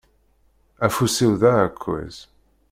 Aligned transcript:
Afus-iw 0.85 1.33
d 1.41 1.41
aεekkaz. 1.51 2.15